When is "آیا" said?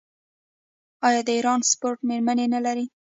1.07-1.21